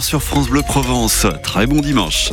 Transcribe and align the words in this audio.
Sur 0.00 0.24
France 0.24 0.48
Bleu 0.48 0.62
Provence, 0.62 1.24
très 1.44 1.68
bon 1.68 1.80
dimanche. 1.80 2.32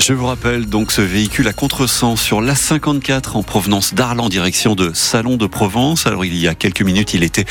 Je 0.00 0.14
vous 0.14 0.26
rappelle 0.26 0.64
donc 0.64 0.92
ce 0.92 1.02
véhicule 1.02 1.46
à 1.46 1.52
contresens 1.52 2.18
sur 2.18 2.40
l'A54 2.40 3.36
en 3.36 3.42
provenance 3.42 3.92
d'Arles 3.92 4.20
en 4.20 4.30
direction 4.30 4.74
de 4.74 4.92
Salon 4.94 5.36
de 5.36 5.46
Provence. 5.46 6.06
Alors 6.06 6.24
il 6.24 6.34
y 6.36 6.48
a 6.48 6.54
quelques 6.54 6.80
minutes, 6.80 7.12
il 7.12 7.22
était 7.22 7.44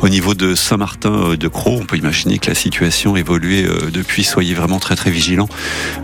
au 0.00 0.10
niveau 0.10 0.34
de 0.34 0.54
Saint-Martin 0.54 1.30
euh, 1.30 1.36
de 1.38 1.48
Croix. 1.48 1.72
On 1.72 1.86
peut 1.86 1.96
imaginer 1.96 2.38
que 2.38 2.48
la 2.50 2.54
situation 2.54 3.16
évoluait 3.16 3.64
euh, 3.64 3.90
depuis. 3.90 4.22
Soyez 4.22 4.52
vraiment 4.52 4.80
très 4.80 4.96
très 4.96 5.10
vigilants 5.10 5.48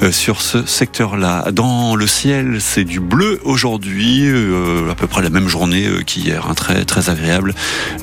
euh, 0.03 0.11
sur 0.11 0.41
ce 0.41 0.65
secteur-là. 0.65 1.53
Dans 1.53 1.95
le 1.95 2.07
ciel, 2.07 2.61
c'est 2.61 2.85
du 2.85 2.99
bleu 2.99 3.39
aujourd'hui, 3.45 4.27
à 4.91 4.95
peu 4.95 5.07
près 5.07 5.21
la 5.21 5.31
même 5.31 5.49
journée 5.49 5.87
qu'hier, 6.07 6.47
hein, 6.49 6.55
très 6.55 6.87
très 6.87 7.11
agréable. 7.11 7.55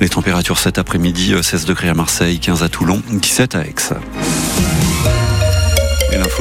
Les 0.02 0.09
températures 0.09 0.59
cet 0.59 0.77
après-midi 0.77 1.34
16 1.41 1.66
degrés 1.66 1.89
à 1.89 1.95
Marseille, 1.95 2.38
15 2.38 2.61
à 2.61 2.70
Toulon, 2.70 3.02
17 3.09 3.55
à 3.55 3.61
Aix. 3.61 3.73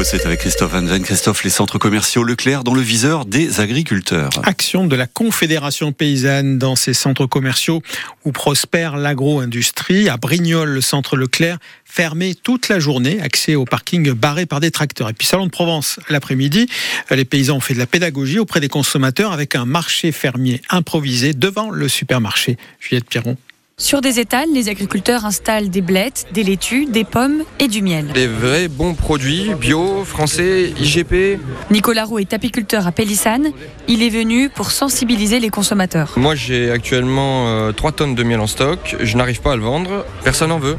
C'est 0.05 0.27
avec 0.27 0.41
Christophe 0.41 0.73
Van 0.73 0.83
Ven. 0.85 1.03
Christophe, 1.03 1.43
les 1.43 1.51
centres 1.51 1.79
commerciaux 1.79 2.23
Leclerc 2.23 2.65
dans 2.65 2.75
le 2.75 2.83
viseur 2.83 3.25
des 3.25 3.61
agriculteurs. 3.61 4.31
Action 4.45 4.87
de 4.87 4.95
la 4.95 5.07
Confédération 5.07 5.91
paysanne 5.91 6.59
dans 6.59 6.77
ces 6.77 6.93
centres 6.93 7.27
commerciaux 7.27 7.83
où 8.25 8.31
prospère 8.31 8.97
l'agro-industrie. 8.99 10.09
À 10.09 10.17
Brignoles, 10.17 10.69
le 10.69 10.81
centre 10.81 11.17
Leclerc 11.17 11.59
fermé 11.85 12.35
toute 12.35 12.69
la 12.69 12.79
journée, 12.79 13.21
accès 13.21 13.55
au 13.55 13.65
parking 13.65 14.13
barré 14.13 14.45
par 14.45 14.61
des 14.61 14.71
tracteurs. 14.71 15.09
Et 15.09 15.13
puis 15.15 15.27
Salon 15.27 15.47
de 15.47 15.51
Provence, 15.51 15.99
l'après-midi, 16.09 16.69
les 17.11 17.25
paysans 17.25 17.57
ont 17.57 17.61
fait 17.61 17.75
de 17.75 17.79
la 17.79 17.87
pédagogie 17.87 18.39
auprès 18.39 18.61
des 18.61 18.69
consommateurs 18.69 19.33
avec 19.33 19.57
un 19.57 19.65
marché 19.65 20.13
fermier 20.13 20.61
improvisé 20.69 21.33
devant 21.33 21.71
le 21.71 21.89
supermarché. 21.89 22.59
Juliette 22.81 23.09
Pierron. 23.09 23.37
Sur 23.79 24.01
des 24.01 24.21
étals, 24.21 24.49
les 24.55 24.71
agriculteurs 24.71 25.27
installent 25.27 25.69
des 25.69 25.83
blettes, 25.83 26.29
des 26.33 26.43
laitues, 26.43 26.87
des 26.87 27.05
pommes 27.05 27.43
et 27.59 27.69
du 27.69 27.83
miel. 27.83 28.07
Des 28.15 28.27
vrais 28.27 28.69
bons 28.69 28.95
produits, 28.95 29.53
bio, 29.61 30.03
français, 30.03 30.73
IGP. 30.81 31.39
Nicolas 31.71 32.07
Roux 32.07 32.19
est 32.21 32.33
apiculteur 32.33 32.87
à 32.87 32.93
Pélissane. 32.93 33.49
Il 33.87 34.03
est 34.03 34.09
venu 34.09 34.49
pour 34.49 34.71
sensibiliser 34.71 35.41
les 35.41 35.51
consommateurs. 35.51 36.15
Moi 36.17 36.35
j'ai 36.35 36.71
actuellement 36.71 37.71
3 37.73 37.91
euh, 37.91 37.93
tonnes 37.93 38.15
de 38.15 38.23
miel 38.23 38.41
en 38.41 38.47
stock. 38.47 38.97
Je 38.99 39.15
n'arrive 39.15 39.43
pas 39.43 39.53
à 39.53 39.57
le 39.57 39.63
vendre. 39.63 40.07
Personne 40.25 40.49
n'en 40.49 40.59
veut. 40.59 40.79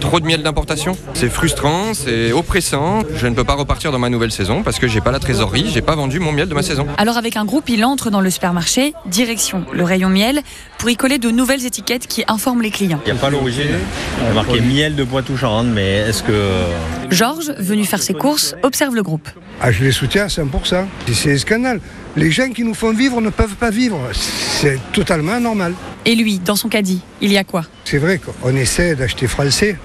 Trop 0.00 0.20
de 0.20 0.26
miel 0.26 0.42
d'importation. 0.42 0.96
C'est 1.14 1.28
frustrant, 1.28 1.94
c'est 1.94 2.32
oppressant. 2.32 3.00
Je 3.14 3.26
ne 3.26 3.34
peux 3.34 3.44
pas 3.44 3.54
repartir 3.54 3.92
dans 3.92 3.98
ma 3.98 4.08
nouvelle 4.08 4.32
saison 4.32 4.62
parce 4.62 4.78
que 4.78 4.88
j'ai 4.88 5.00
pas 5.00 5.10
la 5.10 5.18
trésorerie, 5.18 5.70
j'ai 5.72 5.82
pas 5.82 5.94
vendu 5.94 6.20
mon 6.20 6.32
miel 6.32 6.48
de 6.48 6.54
ma 6.54 6.62
saison. 6.62 6.86
Alors 6.98 7.16
avec 7.16 7.36
un 7.36 7.44
groupe, 7.44 7.68
il 7.68 7.84
entre 7.84 8.10
dans 8.10 8.20
le 8.20 8.30
supermarché, 8.30 8.94
direction 9.06 9.64
le 9.72 9.84
rayon 9.84 10.08
miel, 10.08 10.42
pour 10.78 10.90
y 10.90 10.96
coller 10.96 11.18
de 11.18 11.30
nouvelles 11.30 11.64
étiquettes 11.66 12.06
qui 12.06 12.24
informent 12.28 12.62
les 12.62 12.70
clients. 12.70 13.00
Il 13.06 13.12
n'y 13.12 13.18
a 13.18 13.20
pas 13.20 13.30
l'origine, 13.30 13.78
il 14.22 14.26
a 14.26 14.34
marqué 14.34 14.60
miel 14.60 14.94
de 14.96 15.04
Poitou-Charentes, 15.04 15.68
mais 15.68 15.96
est-ce 16.08 16.22
que... 16.22 16.50
Georges, 17.10 17.52
venu 17.58 17.84
faire 17.84 18.02
ses 18.02 18.14
courses, 18.14 18.54
observe 18.62 18.94
le 18.94 19.02
groupe. 19.02 19.28
Ah, 19.60 19.72
je 19.72 19.84
les 19.84 19.92
soutiens 19.92 20.24
à 20.24 20.28
100%. 20.28 20.84
C'est 21.12 21.32
un 21.32 21.38
scandale. 21.38 21.80
Les 22.16 22.30
gens 22.30 22.48
qui 22.50 22.64
nous 22.64 22.74
font 22.74 22.92
vivre 22.92 23.20
ne 23.20 23.30
peuvent 23.30 23.56
pas 23.56 23.70
vivre. 23.70 23.98
C'est 24.12 24.78
totalement 24.92 25.38
normal. 25.40 25.74
Et 26.04 26.14
lui, 26.14 26.38
dans 26.38 26.56
son 26.56 26.68
caddie, 26.68 27.00
il 27.20 27.32
y 27.32 27.38
a 27.38 27.44
quoi? 27.44 27.64
C'est 27.84 27.98
vrai 27.98 28.18
qu'on 28.18 28.54
essaie 28.56 28.94
d'acheter 28.94 29.26
français, 29.26 29.76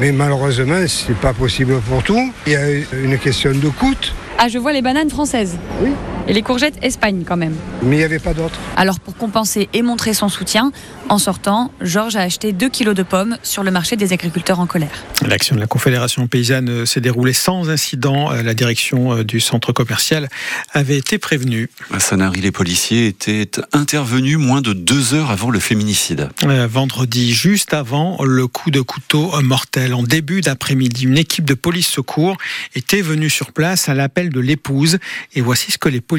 mais 0.00 0.12
malheureusement, 0.12 0.84
c'est 0.86 1.16
pas 1.16 1.32
possible 1.32 1.80
pour 1.80 2.02
tout. 2.02 2.32
Il 2.46 2.52
y 2.52 2.56
a 2.56 2.70
une 2.70 3.18
question 3.18 3.52
de 3.52 3.68
coût. 3.68 3.94
Ah, 4.38 4.48
je 4.48 4.58
vois 4.58 4.72
les 4.72 4.82
bananes 4.82 5.10
françaises. 5.10 5.56
Oui. 5.80 5.90
Et 6.26 6.32
les 6.32 6.42
courgettes 6.42 6.78
Espagne 6.82 7.24
quand 7.26 7.36
même. 7.36 7.54
Mais 7.82 7.96
il 7.96 7.98
n'y 7.98 8.04
avait 8.04 8.18
pas 8.18 8.32
d'autres. 8.32 8.58
Alors 8.76 8.98
pour 8.98 9.14
compenser 9.14 9.68
et 9.74 9.82
montrer 9.82 10.14
son 10.14 10.30
soutien, 10.30 10.72
en 11.10 11.18
sortant, 11.18 11.70
Georges 11.82 12.16
a 12.16 12.22
acheté 12.22 12.52
2 12.52 12.68
kilos 12.70 12.94
de 12.94 13.02
pommes 13.02 13.36
sur 13.42 13.62
le 13.62 13.70
marché 13.70 13.96
des 13.96 14.14
agriculteurs 14.14 14.58
en 14.58 14.66
colère. 14.66 15.04
L'action 15.26 15.54
de 15.54 15.60
la 15.60 15.66
Confédération 15.66 16.26
paysanne 16.26 16.70
euh, 16.70 16.86
s'est 16.86 17.02
déroulée 17.02 17.34
sans 17.34 17.68
incident. 17.68 18.32
Euh, 18.32 18.42
la 18.42 18.54
direction 18.54 19.18
euh, 19.18 19.24
du 19.24 19.38
centre 19.38 19.72
commercial 19.72 20.28
avait 20.72 20.96
été 20.96 21.18
prévenue. 21.18 21.68
À 21.92 22.00
Sanary, 22.00 22.40
les 22.40 22.52
policiers 22.52 23.06
étaient 23.06 23.50
intervenus 23.72 24.38
moins 24.38 24.62
de 24.62 24.72
deux 24.72 25.12
heures 25.12 25.30
avant 25.30 25.50
le 25.50 25.60
féminicide. 25.60 26.30
Vendredi, 26.42 27.34
juste 27.34 27.74
avant 27.74 28.22
le 28.24 28.46
coup 28.46 28.70
de 28.70 28.80
couteau 28.80 29.30
mortel. 29.42 29.92
En 29.92 30.02
début 30.02 30.40
d'après-midi, 30.40 31.04
une 31.04 31.18
équipe 31.18 31.44
de 31.44 31.54
police 31.54 31.88
secours 31.88 32.36
était 32.74 33.02
venue 33.02 33.28
sur 33.28 33.52
place 33.52 33.88
à 33.90 33.94
l'appel 33.94 34.30
de 34.30 34.40
l'épouse. 34.40 34.98
Et 35.34 35.42
voici 35.42 35.70
ce 35.70 35.78
que 35.78 35.88
les 35.88 36.00
policiers 36.00 36.13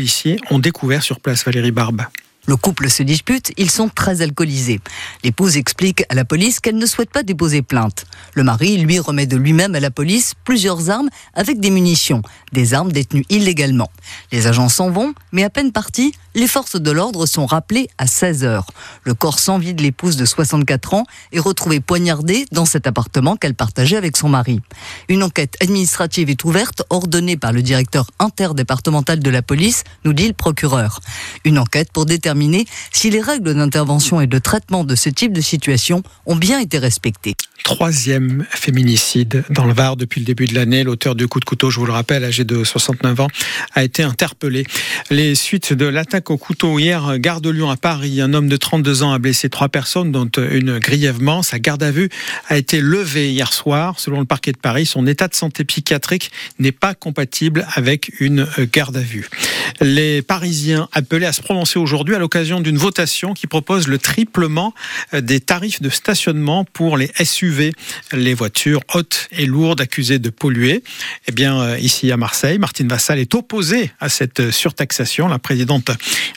ont 0.52 0.60
découvert 0.60 1.04
sur 1.04 1.20
place, 1.20 1.46
Valérie 1.46 1.72
Barbe. 1.72 2.02
Le 2.48 2.56
couple 2.56 2.90
se 2.92 3.02
dispute, 3.02 3.52
ils 3.58 3.72
sont 3.72 3.90
très 3.90 4.22
alcoolisés. 4.22 4.80
L'épouse 5.24 5.58
explique 5.58 6.04
à 6.10 6.16
la 6.16 6.26
police 6.26 6.60
qu'elle 6.60 6.78
ne 6.78 6.86
souhaite 6.86 7.10
pas 7.10 7.24
déposer 7.24 7.64
plainte. 7.64 8.06
Le 8.36 8.44
mari, 8.44 8.78
lui, 8.78 9.00
remet 9.00 9.26
de 9.26 9.36
lui-même 9.36 9.74
à 9.74 9.80
la 9.80 9.90
police 9.90 10.36
plusieurs 10.44 10.92
armes 10.92 11.10
avec 11.34 11.60
des 11.60 11.72
munitions, 11.72 12.22
des 12.52 12.76
armes 12.76 12.92
détenues 12.92 13.26
illégalement. 13.30 13.90
Les 14.32 14.46
agents 14.46 14.70
s'en 14.70 14.92
vont, 14.92 15.16
mais 15.32 15.44
à 15.44 15.50
peine 15.50 15.72
partis, 15.72 16.14
les 16.36 16.48
forces 16.48 16.80
de 16.80 16.92
l'ordre 16.92 17.26
sont 17.26 17.46
rappelées 17.46 17.88
à 17.98 18.08
16 18.08 18.44
heures. 18.44 18.68
Le 19.04 19.14
corps 19.14 19.40
sans 19.40 19.58
vie 19.58 19.74
de 19.74 19.82
l'épouse 19.82 20.18
de 20.18 20.26
64 20.26 20.94
ans 20.94 21.06
est 21.32 21.40
retrouvé 21.40 21.80
poignardé 21.80 22.46
dans 22.52 22.66
cet 22.66 22.88
appartement 22.88 23.38
qu'elle 23.38 23.56
partageait 23.56 23.96
avec 23.96 24.18
son 24.18 24.30
mari. 24.30 24.60
Une 25.08 25.24
enquête 25.24 25.56
administrative 25.62 26.30
est 26.30 26.44
ouverte, 26.44 26.84
ordonnée 26.90 27.38
par 27.38 27.54
le 27.54 27.62
directeur 27.62 28.12
interdépartemental 28.20 29.20
de 29.20 29.30
la 29.30 29.42
police, 29.42 29.84
nous 30.04 30.14
dit 30.14 30.28
le 30.28 30.34
procureur. 30.34 31.00
Une 31.46 31.58
enquête 31.58 31.92
pour 31.92 32.06
déterminer 32.06 32.66
si 32.92 33.10
les 33.10 33.22
règles 33.22 33.54
d'intervention 33.54 34.20
et 34.20 34.28
de 34.28 34.38
traitement 34.38 34.84
de 34.84 34.96
ce 34.96 35.10
type 35.10 35.32
de 35.32 35.42
situation 35.42 36.04
ont 36.26 36.36
bien 36.36 36.60
été 36.60 36.78
respectées. 36.78 37.36
Troisième 37.64 38.46
féminicide 38.50 39.44
dans 39.50 39.66
le 39.66 39.74
Var 39.74 39.96
depuis 39.96 40.20
le 40.20 40.26
début 40.26 40.46
de 40.46 40.54
l'année. 40.54 40.84
L'auteur 40.84 41.16
du 41.16 41.28
coup 41.28 41.40
de 41.40 41.46
couteau, 41.46 41.72
je 41.72 41.80
vous 41.80 41.86
le 41.86 41.94
rappelle, 41.94 42.24
âgé 42.24 42.44
de 42.44 42.64
69 42.64 43.22
ans, 43.22 43.28
a 43.74 43.84
été 43.84 44.04
interpellé. 44.04 44.66
Les 45.10 45.34
suites 45.34 45.74
de 45.74 45.86
l'attaque 45.86 46.25
au 46.30 46.38
couteau 46.38 46.80
hier, 46.80 47.20
gare 47.20 47.42
de 47.42 47.50
Lyon 47.50 47.70
à 47.70 47.78
Paris, 47.78 48.22
un 48.22 48.34
homme 48.34 48.48
de 48.48 48.58
32 48.58 49.04
ans 49.04 49.12
a 49.12 49.20
blessé 49.20 49.50
trois 49.50 49.70
personnes, 49.70 50.12
dont 50.12 50.30
une 50.38 50.80
grièvement. 50.80 51.44
Sa 51.44 51.60
garde 51.60 51.84
à 51.84 51.92
vue 51.92 52.10
a 52.48 52.58
été 52.58 52.82
levée 52.82 53.32
hier 53.32 53.52
soir. 53.54 54.00
Selon 54.00 54.20
le 54.20 54.26
parquet 54.26 54.52
de 54.52 54.58
Paris, 54.58 54.86
son 54.86 55.08
état 55.08 55.28
de 55.28 55.36
santé 55.36 55.64
psychiatrique 55.64 56.32
n'est 56.60 56.72
pas 56.72 56.94
compatible 56.94 57.66
avec 57.74 58.12
une 58.20 58.48
garde 58.72 58.98
à 58.98 59.02
vue. 59.02 59.30
Les 59.82 60.22
Parisiens 60.22 60.88
appelés 60.92 61.26
à 61.26 61.34
se 61.34 61.42
prononcer 61.42 61.80
aujourd'hui 61.80 62.16
à 62.16 62.20
l'occasion 62.20 62.62
d'une 62.62 62.78
votation 62.78 63.34
qui 63.34 63.48
propose 63.48 63.88
le 63.88 63.98
triplement 63.98 64.74
des 65.14 65.40
tarifs 65.40 65.82
de 65.82 65.90
stationnement 65.90 66.66
pour 66.66 66.98
les 66.98 67.12
SUV, 67.24 67.74
les 68.14 68.34
voitures 68.34 68.82
hautes 68.94 69.28
et 69.32 69.46
lourdes 69.46 69.82
accusées 69.82 70.20
de 70.20 70.30
polluer. 70.30 70.84
Eh 71.28 71.32
bien, 71.32 71.60
euh, 71.60 71.80
ici 71.80 72.12
à 72.12 72.18
Marseille, 72.18 72.60
Martine 72.60 72.88
Vassal 72.88 73.20
est 73.20 73.36
opposée 73.36 73.92
à 74.00 74.10
cette 74.10 74.52
surtaxation. 74.52 75.28
La 75.28 75.40
présidente 75.40 75.92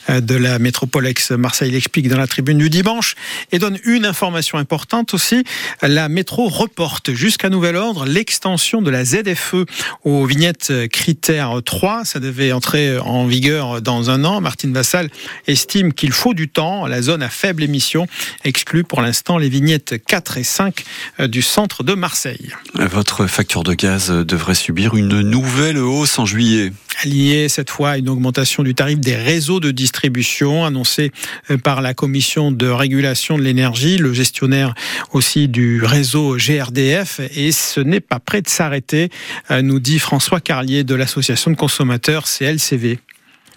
de 0.09 0.35
la 0.35 0.59
métropole 0.59 1.07
ex-Marseille 1.07 1.71
l'explique 1.71 2.07
dans 2.07 2.17
la 2.17 2.27
tribune 2.27 2.57
du 2.57 2.69
dimanche 2.69 3.15
et 3.51 3.59
donne 3.59 3.79
une 3.83 4.05
information 4.05 4.57
importante 4.57 5.13
aussi. 5.13 5.43
La 5.81 6.09
métro 6.09 6.47
reporte 6.47 7.13
jusqu'à 7.13 7.49
nouvel 7.49 7.75
ordre 7.75 8.05
l'extension 8.05 8.81
de 8.81 8.89
la 8.89 9.05
ZFE 9.05 9.65
aux 10.03 10.25
vignettes 10.25 10.73
critères 10.91 11.61
3. 11.63 12.05
Ça 12.05 12.19
devait 12.19 12.51
entrer 12.51 12.97
en 12.97 13.25
vigueur 13.25 13.81
dans 13.81 14.09
un 14.09 14.25
an. 14.25 14.41
Martine 14.41 14.73
Vassal 14.73 15.09
estime 15.47 15.93
qu'il 15.93 16.11
faut 16.11 16.33
du 16.33 16.49
temps. 16.49 16.87
La 16.87 17.01
zone 17.01 17.23
à 17.23 17.29
faible 17.29 17.63
émission 17.63 18.07
exclut 18.43 18.83
pour 18.83 19.01
l'instant 19.01 19.37
les 19.37 19.49
vignettes 19.49 20.03
4 20.05 20.37
et 20.37 20.43
5 20.43 20.83
euh, 21.19 21.27
du 21.27 21.41
centre 21.41 21.83
de 21.83 21.93
Marseille. 21.93 22.53
Votre 22.75 23.27
facture 23.27 23.63
de 23.63 23.73
gaz 23.73 24.09
devrait 24.09 24.55
subir 24.55 24.95
une 24.95 25.21
nouvelle 25.21 25.77
hausse 25.77 26.19
en 26.19 26.25
juillet 26.25 26.71
liée 27.05 27.47
cette 27.49 27.69
fois 27.69 27.91
à 27.91 27.97
une 27.97 28.09
augmentation 28.09 28.63
du 28.63 28.75
tarif 28.75 28.99
des 28.99 29.15
réseaux 29.15 29.59
de 29.59 29.71
distribution 29.71 30.65
annoncée 30.65 31.11
euh, 31.49 31.57
par 31.57 31.81
la 31.81 31.93
commission 31.93 32.51
de 32.51 32.67
régulation 32.67 33.37
de 33.37 33.43
l'énergie, 33.43 33.97
le 33.97 34.13
gestionnaire 34.13 34.73
aussi 35.13 35.47
du 35.47 35.83
réseau 35.83 36.37
GRDF, 36.37 37.19
et 37.35 37.51
ce 37.51 37.79
n'est 37.79 37.99
pas 37.99 38.19
prêt 38.19 38.41
de 38.41 38.49
s'arrêter, 38.49 39.09
euh, 39.51 39.61
nous 39.61 39.79
dit 39.79 39.99
François 39.99 40.39
Carlier 40.39 40.83
de 40.83 40.95
l'association 40.95 41.51
de 41.51 41.55
consommateurs 41.55 42.25
CLCV. 42.25 42.99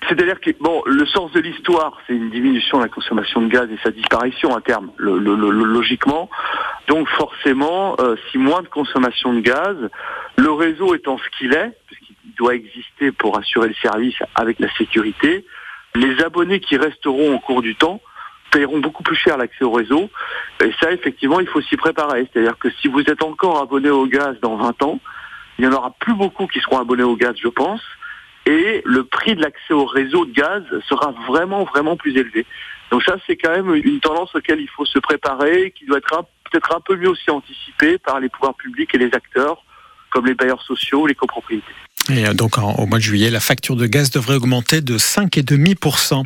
C'est-à-dire 0.08 0.40
que 0.40 0.50
bon, 0.60 0.82
le 0.86 1.06
sens 1.06 1.30
de 1.32 1.40
l'histoire, 1.40 1.96
c'est 2.06 2.14
une 2.14 2.30
diminution 2.30 2.78
de 2.78 2.82
la 2.82 2.88
consommation 2.88 3.40
de 3.42 3.48
gaz 3.48 3.68
et 3.70 3.78
sa 3.82 3.90
disparition 3.90 4.54
à 4.56 4.60
terme, 4.60 4.90
logiquement. 4.98 6.28
Donc 6.88 7.08
forcément, 7.08 7.96
euh, 8.00 8.16
si 8.30 8.38
moins 8.38 8.62
de 8.62 8.68
consommation 8.68 9.32
de 9.32 9.40
gaz, 9.40 9.76
le 10.36 10.50
réseau 10.50 10.94
étant 10.94 11.18
ce 11.18 11.38
qu'il 11.38 11.52
est, 11.52 11.72
puisqu'il 11.86 12.34
doit 12.36 12.54
exister 12.54 13.12
pour 13.12 13.38
assurer 13.38 13.68
le 13.68 13.74
service 13.74 14.16
avec 14.34 14.58
la 14.58 14.72
sécurité, 14.74 15.44
les 15.94 16.22
abonnés 16.22 16.60
qui 16.60 16.76
resteront 16.76 17.34
au 17.34 17.38
cours 17.38 17.62
du 17.62 17.76
temps 17.76 18.00
paieront 18.50 18.80
beaucoup 18.80 19.02
plus 19.02 19.16
cher 19.16 19.38
l'accès 19.38 19.64
au 19.64 19.70
réseau. 19.70 20.10
Et 20.62 20.72
ça, 20.80 20.92
effectivement, 20.92 21.40
il 21.40 21.46
faut 21.46 21.62
s'y 21.62 21.76
préparer. 21.76 22.28
C'est-à-dire 22.32 22.58
que 22.58 22.70
si 22.80 22.88
vous 22.88 23.00
êtes 23.00 23.22
encore 23.22 23.60
abonné 23.60 23.88
au 23.88 24.06
gaz 24.06 24.36
dans 24.42 24.56
20 24.56 24.82
ans, 24.82 25.00
il 25.58 25.66
n'y 25.66 25.72
en 25.72 25.76
aura 25.76 25.94
plus 26.00 26.14
beaucoup 26.14 26.46
qui 26.46 26.60
seront 26.60 26.78
abonnés 26.78 27.02
au 27.02 27.16
gaz, 27.16 27.34
je 27.40 27.48
pense 27.48 27.80
et 28.46 28.82
le 28.84 29.04
prix 29.04 29.34
de 29.34 29.42
l'accès 29.42 29.72
au 29.72 29.84
réseau 29.84 30.24
de 30.24 30.32
gaz 30.32 30.62
sera 30.88 31.12
vraiment, 31.28 31.64
vraiment 31.64 31.96
plus 31.96 32.16
élevé. 32.16 32.44
Donc 32.90 33.02
ça, 33.04 33.16
c'est 33.26 33.36
quand 33.36 33.50
même 33.50 33.74
une 33.74 34.00
tendance 34.00 34.34
auquel 34.34 34.60
il 34.60 34.68
faut 34.68 34.84
se 34.84 34.98
préparer, 34.98 35.70
qui 35.70 35.86
doit 35.86 35.98
être 35.98 36.24
peut-être 36.50 36.76
un 36.76 36.80
peu 36.80 36.96
mieux 36.96 37.08
aussi 37.08 37.30
anticipée 37.30 37.98
par 37.98 38.20
les 38.20 38.28
pouvoirs 38.28 38.54
publics 38.54 38.94
et 38.94 38.98
les 38.98 39.14
acteurs, 39.14 39.64
comme 40.10 40.26
les 40.26 40.34
bailleurs 40.34 40.62
sociaux, 40.62 41.06
les 41.06 41.14
copropriétés. 41.14 41.72
Et 42.10 42.26
euh, 42.26 42.34
donc 42.34 42.58
au 42.58 42.86
mois 42.86 42.98
de 42.98 43.02
juillet, 43.02 43.30
la 43.30 43.40
facture 43.40 43.76
de 43.76 43.86
gaz 43.86 44.10
devrait 44.10 44.34
augmenter 44.34 44.80
de 44.80 44.98
5,5%. 44.98 46.24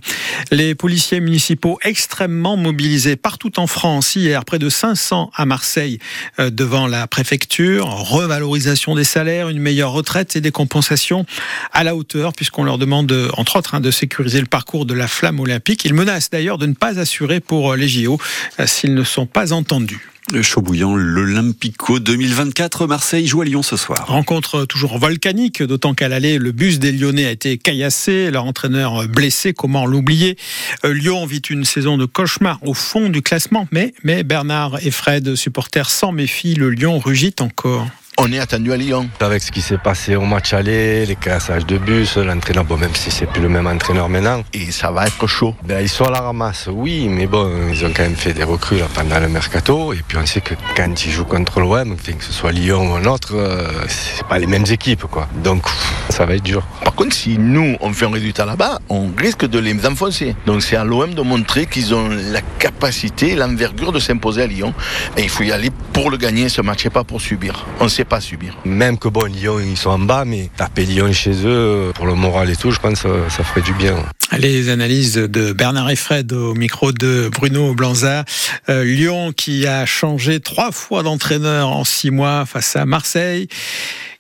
Les 0.50 0.74
policiers 0.74 1.20
municipaux 1.20 1.78
extrêmement 1.82 2.56
mobilisés 2.56 3.16
partout 3.16 3.58
en 3.60 3.66
France 3.66 4.16
hier, 4.16 4.44
près 4.44 4.58
de 4.58 4.68
500 4.68 5.30
à 5.34 5.44
Marseille 5.44 5.98
euh, 6.38 6.50
devant 6.50 6.86
la 6.86 7.06
préfecture, 7.06 7.88
revalorisation 7.88 8.94
des 8.94 9.04
salaires, 9.04 9.48
une 9.48 9.60
meilleure 9.60 9.92
retraite 9.92 10.36
et 10.36 10.40
des 10.40 10.50
compensations 10.52 11.26
à 11.72 11.84
la 11.84 11.94
hauteur 11.94 12.32
puisqu'on 12.32 12.64
leur 12.64 12.78
demande 12.78 13.12
entre 13.36 13.56
autres 13.56 13.74
hein, 13.74 13.80
de 13.80 13.90
sécuriser 13.90 14.40
le 14.40 14.46
parcours 14.46 14.86
de 14.86 14.94
la 14.94 15.08
flamme 15.08 15.40
olympique. 15.40 15.84
Ils 15.84 15.94
menacent 15.94 16.30
d'ailleurs 16.30 16.58
de 16.58 16.66
ne 16.66 16.74
pas 16.74 16.98
assurer 16.98 17.40
pour 17.40 17.74
les 17.74 17.88
JO 17.88 18.18
euh, 18.60 18.66
s'ils 18.66 18.94
ne 18.94 19.04
sont 19.04 19.26
pas 19.26 19.52
entendus. 19.52 20.15
Chaud 20.42 20.60
bouillant, 20.60 20.96
l'Olympico 20.96 22.00
2024, 22.00 22.88
Marseille 22.88 23.26
joue 23.28 23.42
à 23.42 23.44
Lyon 23.44 23.62
ce 23.62 23.76
soir. 23.76 24.06
Rencontre 24.08 24.64
toujours 24.64 24.98
volcanique, 24.98 25.62
d'autant 25.62 25.94
qu'à 25.94 26.08
l'aller, 26.08 26.38
le 26.38 26.50
bus 26.50 26.80
des 26.80 26.90
Lyonnais 26.90 27.26
a 27.26 27.30
été 27.30 27.58
caillassé, 27.58 28.30
leur 28.32 28.44
entraîneur 28.44 29.06
blessé, 29.06 29.52
comment 29.52 29.86
l'oublier? 29.86 30.36
Euh, 30.84 30.92
Lyon 30.92 31.26
vit 31.26 31.42
une 31.48 31.64
saison 31.64 31.96
de 31.96 32.06
cauchemar 32.06 32.58
au 32.62 32.74
fond 32.74 33.08
du 33.08 33.22
classement, 33.22 33.68
mais, 33.70 33.94
mais 34.02 34.24
Bernard 34.24 34.78
et 34.84 34.90
Fred, 34.90 35.36
supporters 35.36 35.90
sans 35.90 36.10
méfie, 36.10 36.54
le 36.54 36.70
Lyon 36.70 36.98
rugit 36.98 37.34
encore 37.40 37.86
on 38.18 38.32
est 38.32 38.38
attendu 38.38 38.72
à 38.72 38.76
Lyon. 38.76 39.08
Avec 39.20 39.42
ce 39.42 39.52
qui 39.52 39.60
s'est 39.60 39.78
passé 39.78 40.16
au 40.16 40.22
match 40.22 40.52
aller, 40.52 41.04
les 41.06 41.16
cassages 41.16 41.66
de 41.66 41.78
bus, 41.78 42.16
l'entraîneur, 42.16 42.64
bon, 42.64 42.76
même 42.76 42.94
si 42.94 43.10
c'est 43.10 43.26
plus 43.26 43.42
le 43.42 43.48
même 43.48 43.66
entraîneur 43.66 44.08
maintenant. 44.08 44.42
Et 44.52 44.70
ça 44.70 44.90
va 44.90 45.06
être 45.06 45.26
chaud. 45.26 45.54
Ben, 45.64 45.80
ils 45.80 45.88
sont 45.88 46.04
à 46.04 46.10
la 46.10 46.20
ramasse, 46.20 46.68
oui, 46.72 47.08
mais 47.08 47.26
bon, 47.26 47.50
ils 47.70 47.84
ont 47.84 47.92
quand 47.94 48.04
même 48.04 48.16
fait 48.16 48.32
des 48.32 48.44
recrues 48.44 48.78
pendant 48.94 49.20
le 49.20 49.28
mercato. 49.28 49.92
Et 49.92 50.02
puis 50.06 50.16
on 50.18 50.26
sait 50.26 50.40
que 50.40 50.54
quand 50.76 51.04
ils 51.04 51.10
jouent 51.10 51.24
contre 51.24 51.60
l'OM, 51.60 51.96
que 51.96 52.24
ce 52.24 52.32
soit 52.32 52.52
Lyon 52.52 52.90
ou 52.90 52.94
un 52.94 53.04
autre, 53.04 53.34
euh, 53.34 53.68
c'est 53.88 54.26
pas 54.26 54.38
les 54.38 54.46
mêmes 54.46 54.66
équipes, 54.70 55.04
quoi. 55.04 55.28
Donc, 55.44 55.66
ça 56.08 56.24
va 56.24 56.34
être 56.34 56.42
dur. 56.42 56.66
Par 56.82 56.94
contre, 56.94 57.14
si 57.14 57.36
nous, 57.38 57.76
on 57.80 57.92
fait 57.92 58.06
un 58.06 58.10
résultat 58.12 58.46
là-bas, 58.46 58.78
on 58.88 59.10
risque 59.16 59.46
de 59.46 59.58
les 59.58 59.86
enfoncer. 59.86 60.34
Donc, 60.46 60.62
c'est 60.62 60.76
à 60.76 60.84
l'OM 60.84 61.12
de 61.12 61.22
montrer 61.22 61.66
qu'ils 61.66 61.94
ont 61.94 62.08
la 62.08 62.40
capacité, 62.58 63.34
l'envergure 63.34 63.92
de 63.92 64.00
s'imposer 64.00 64.42
à 64.42 64.46
Lyon. 64.46 64.72
Et 65.16 65.24
il 65.24 65.28
faut 65.28 65.42
y 65.42 65.52
aller 65.52 65.70
pour 65.92 66.10
le 66.10 66.16
gagner, 66.16 66.48
ce 66.48 66.62
match, 66.62 66.86
et 66.86 66.90
pas 66.90 67.04
pour 67.04 67.20
subir. 67.20 67.66
On 67.80 67.88
sait 67.88 68.05
pas 68.06 68.20
subir. 68.20 68.56
Même 68.64 68.98
que 68.98 69.08
bon, 69.08 69.24
Lyon, 69.24 69.58
ils 69.60 69.76
sont 69.76 69.90
en 69.90 69.98
bas, 69.98 70.24
mais 70.24 70.50
taper 70.56 70.84
Lyon 70.84 71.12
chez 71.12 71.46
eux, 71.46 71.92
pour 71.94 72.06
le 72.06 72.14
moral 72.14 72.50
et 72.50 72.56
tout, 72.56 72.70
je 72.70 72.80
pense 72.80 73.02
que 73.02 73.28
ça, 73.28 73.44
ferait 73.44 73.62
du 73.62 73.72
bien. 73.74 73.96
Les 74.38 74.68
analyses 74.68 75.14
de 75.14 75.52
Bernard 75.52 75.90
et 75.90 75.96
Fred 75.96 76.32
au 76.32 76.54
micro 76.54 76.92
de 76.92 77.30
Bruno 77.32 77.74
Blanza. 77.74 78.24
Euh, 78.68 78.84
Lyon 78.84 79.32
qui 79.32 79.66
a 79.66 79.86
changé 79.86 80.40
trois 80.40 80.72
fois 80.72 81.02
d'entraîneur 81.02 81.68
en 81.68 81.84
six 81.84 82.10
mois 82.10 82.46
face 82.46 82.76
à 82.76 82.86
Marseille 82.86 83.48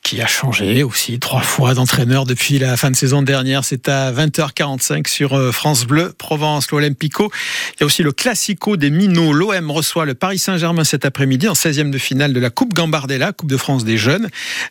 qui 0.06 0.22
a 0.22 0.26
changé 0.28 0.84
aussi 0.84 1.18
trois 1.18 1.40
fois 1.40 1.74
d'entraîneur 1.74 2.26
depuis 2.26 2.60
la 2.60 2.76
fin 2.76 2.92
de 2.92 2.96
saison 2.96 3.22
dernière. 3.22 3.64
C'est 3.64 3.88
à 3.88 4.12
20h45 4.12 5.08
sur 5.08 5.32
euh, 5.32 5.50
France 5.50 5.84
Bleu, 5.84 6.14
Provence, 6.16 6.70
l'Olympico. 6.70 7.32
Il 7.70 7.80
y 7.80 7.82
a 7.82 7.86
aussi 7.86 8.04
le 8.04 8.12
Classico 8.12 8.76
des 8.76 8.90
Minots. 8.90 9.32
L'OM 9.32 9.68
reçoit 9.72 10.04
le 10.04 10.14
Paris 10.14 10.38
Saint-Germain 10.38 10.84
cet 10.84 11.04
après-midi 11.04 11.48
en 11.48 11.54
16e 11.54 11.90
de 11.90 11.98
finale 11.98 12.32
de 12.32 12.38
la 12.38 12.50
Coupe 12.50 12.72
Gambardella, 12.72 13.32
Coupe 13.32 13.50
de 13.50 13.56
France 13.56 13.84
des 13.84 13.96
jeunes. 13.96 14.28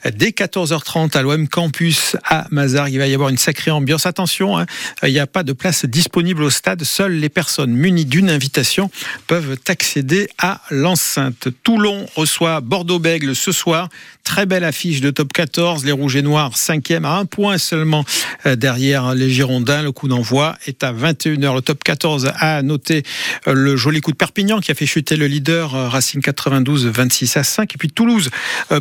Dès 0.10 0.30
14h30 0.30 1.18
à 1.18 1.22
l'OM 1.22 1.50
Campus 1.50 2.16
à 2.24 2.48
Mazar, 2.52 2.88
il 2.88 2.98
va 3.00 3.08
y 3.08 3.14
avoir 3.14 3.28
une 3.28 3.38
sacrée 3.38 3.72
ambiance. 3.72 4.06
Attention, 4.06 4.58
hein, 4.58 4.66
il 5.04 5.12
n'y 5.12 5.20
a 5.20 5.28
pas 5.28 5.44
de 5.44 5.52
place 5.52 5.84
disponible 5.84 6.44
au 6.44 6.50
stade. 6.50 6.82
Seules 6.86 7.20
les 7.20 7.28
personnes 7.28 7.74
munies 7.74 8.06
d'une 8.06 8.30
invitation 8.30 8.90
peuvent 9.28 9.58
accéder 9.68 10.30
à 10.38 10.62
l'enceinte. 10.72 11.50
Toulon 11.64 12.06
reçoit 12.16 12.62
Bordeaux-Bègle 12.62 13.36
ce 13.36 13.52
soir. 13.52 13.90
Très 14.24 14.46
belle 14.46 14.64
affiche 14.64 15.02
de 15.02 15.12
top 15.26 15.34
14. 15.34 15.86
Les 15.86 15.92
Rouges 15.92 16.18
et 16.18 16.22
Noirs, 16.22 16.56
cinquième 16.56 17.04
à 17.04 17.16
un 17.16 17.26
point 17.26 17.58
seulement 17.58 18.06
euh, 18.46 18.56
derrière 18.56 19.16
les 19.16 19.32
Girondins. 19.32 19.82
Le 19.82 19.92
coup 19.92 20.08
d'envoi 20.08 20.56
est 20.68 20.84
à 20.84 20.94
21h. 20.94 21.56
Le 21.56 21.62
top 21.62 21.84
14 21.84 22.32
a 22.38 22.62
noté 22.62 23.02
euh, 23.48 23.54
le 23.54 23.76
joli 23.76 24.02
coup 24.02 24.12
de 24.12 24.18
Perpignan 24.18 24.60
qui 24.60 24.72
a 24.72 24.76
fait 24.76 24.86
chuter 24.86 25.16
le 25.16 25.26
leader 25.26 25.74
euh, 25.74 25.90
Racing 25.90 26.22
92 26.22 26.86
26 26.86 27.38
à 27.38 27.44
5. 27.44 27.74
Et 27.74 27.78
puis 27.80 27.90
Toulouse 27.90 28.30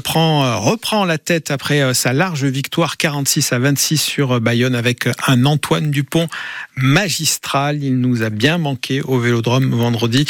prend, 0.02 0.60
reprend 0.60 1.06
la 1.06 1.16
tête 1.16 1.50
après 1.50 1.94
sa 1.94 2.12
large 2.12 2.44
victoire 2.44 2.98
46 2.98 3.52
à 3.52 3.58
26 3.58 3.96
sur 3.96 4.40
Bayonne 4.40 4.74
avec 4.74 5.08
un 5.26 5.46
Antoine 5.46 5.90
Dupont 5.90 6.28
magistral. 6.76 7.82
Il 7.82 8.00
nous 8.00 8.22
a 8.22 8.28
bien 8.28 8.58
manqué 8.58 9.00
au 9.00 9.18
Vélodrome 9.18 9.70
vendredi 9.70 10.26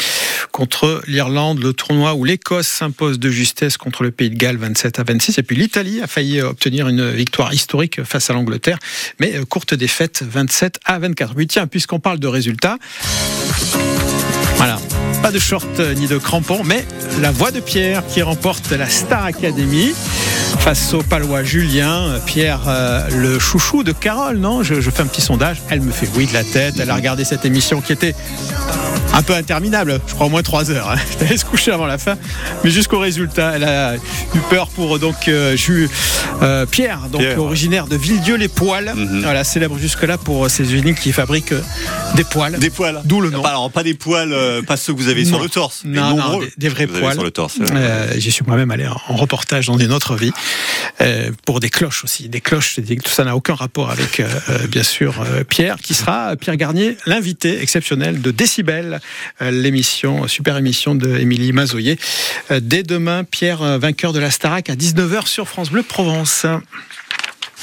contre 0.51 1.01
l'Irlande, 1.07 1.61
le 1.61 1.73
tournoi 1.73 2.13
où 2.15 2.23
l'Écosse 2.23 2.67
s'impose 2.67 3.19
de 3.19 3.29
justesse 3.29 3.77
contre 3.77 4.03
le 4.03 4.11
Pays 4.11 4.29
de 4.29 4.35
Galles 4.35 4.57
27 4.57 4.99
à 4.99 5.03
26. 5.03 5.37
Et 5.39 5.43
puis 5.43 5.55
l'Italie 5.55 6.01
failli 6.07 6.41
obtenir 6.41 6.87
une 6.87 7.11
victoire 7.11 7.53
historique 7.53 8.03
face 8.03 8.29
à 8.29 8.33
l'Angleterre, 8.33 8.79
mais 9.19 9.33
courte 9.49 9.73
défaite 9.73 10.23
27 10.27 10.79
à 10.85 10.99
24. 10.99 11.33
Oui, 11.35 11.47
tiens, 11.47 11.67
puisqu'on 11.67 11.99
parle 11.99 12.19
de 12.19 12.27
résultats. 12.27 12.77
Voilà. 14.55 14.79
Pas 15.21 15.31
de 15.31 15.39
short 15.39 15.79
ni 15.79 16.07
de 16.07 16.17
crampons, 16.17 16.63
mais 16.63 16.85
la 17.19 17.31
voix 17.31 17.51
de 17.51 17.59
Pierre 17.59 18.03
qui 18.07 18.21
remporte 18.21 18.71
la 18.71 18.89
Star 18.89 19.25
Academy 19.25 19.93
face 20.59 20.93
au 20.93 21.01
palois 21.01 21.43
Julien. 21.43 22.19
Pierre, 22.25 22.61
euh, 22.67 23.07
le 23.09 23.39
chouchou 23.39 23.83
de 23.83 23.91
Carole, 23.91 24.37
non? 24.37 24.63
Je, 24.63 24.81
je, 24.81 24.89
fais 24.89 25.01
un 25.01 25.07
petit 25.07 25.21
sondage. 25.21 25.61
Elle 25.69 25.81
me 25.81 25.91
fait 25.91 26.09
oui 26.15 26.27
de 26.27 26.33
la 26.33 26.43
tête. 26.43 26.75
Elle 26.79 26.89
a 26.89 26.95
regardé 26.95 27.23
cette 27.23 27.45
émission 27.45 27.81
qui 27.81 27.93
était 27.93 28.15
un 29.15 29.23
peu 29.23 29.33
interminable, 29.33 30.01
je 30.07 30.13
crois 30.13 30.27
au 30.27 30.29
moins 30.29 30.43
3 30.43 30.71
heures. 30.71 30.89
Hein. 30.89 30.97
Je 31.19 31.25
allée 31.25 31.37
se 31.37 31.45
coucher 31.45 31.71
avant 31.71 31.85
la 31.85 31.97
fin, 31.97 32.17
mais 32.63 32.69
jusqu'au 32.69 32.99
résultat, 32.99 33.53
elle 33.55 33.63
a 33.63 33.95
eu 33.95 34.39
peur 34.49 34.67
pour 34.67 34.99
donc 34.99 35.27
euh, 35.27 35.55
euh 36.41 36.65
Pierre, 36.65 37.07
donc 37.11 37.23
originaire 37.37 37.87
de 37.87 37.95
Villedieu-les-Poils. 37.95 38.93
Mhm. 38.93 39.21
Voilà, 39.21 39.43
célèbre 39.43 39.77
jusque-là 39.77 40.17
pour 40.17 40.49
ses 40.49 40.73
usines 40.73 40.95
qui 40.95 41.13
fabriquent 41.13 41.53
euh, 41.53 41.61
des 42.15 42.25
poils. 42.25 42.59
Des 42.59 42.69
poils. 42.69 43.01
D'où 43.05 43.21
le 43.21 43.29
nom. 43.29 43.43
alors 43.43 43.71
pas 43.71 43.83
des 43.83 43.93
poils, 43.93 44.33
euh, 44.33 44.61
pas 44.61 44.75
ceux 44.75 44.93
que 44.93 44.99
vous 44.99 45.07
avez 45.07 45.23
sur 45.23 45.41
le 45.41 45.47
torse. 45.47 45.83
Non, 45.85 46.17
non 46.17 46.41
des, 46.57 46.69
vrais 46.69 46.87
poils. 46.87 47.13
Sur 47.13 47.23
le 47.23 47.31
torse. 47.31 47.57
J'y 48.17 48.31
suis 48.31 48.43
moi-même 48.45 48.71
allé 48.71 48.85
en 48.87 49.15
reportage 49.15 49.67
dans 49.67 49.77
une 49.77 49.93
autre 49.93 50.15
vie 50.15 50.33
pour 51.45 51.61
des 51.61 51.69
cloches 51.69 52.03
aussi, 52.03 52.27
des 52.27 52.41
cloches. 52.41 52.75
Tout 52.75 53.11
ça 53.11 53.23
n'a 53.23 53.35
aucun 53.35 53.55
rapport 53.55 53.89
avec 53.89 54.21
bien 54.69 54.83
sûr 54.83 55.25
Pierre, 55.47 55.77
qui 55.77 55.93
sera 55.93 56.35
Pierre 56.35 56.57
Garnier, 56.57 56.97
l'invité 57.05 57.61
exceptionnel 57.61 58.21
de 58.21 58.31
Décibel 58.31 58.99
l'émission, 59.41 60.27
super 60.27 60.57
émission 60.57 60.95
de 60.95 61.17
Émilie 61.17 61.51
Mazoyer. 61.51 61.97
Euh, 62.51 62.59
dès 62.61 62.83
demain, 62.83 63.23
Pierre, 63.23 63.61
euh, 63.61 63.77
vainqueur 63.77 64.13
de 64.13 64.19
la 64.19 64.31
Starac 64.31 64.69
à 64.69 64.75
19h 64.75 65.27
sur 65.27 65.47
France 65.47 65.69
Bleu 65.69 65.83
Provence. 65.83 66.45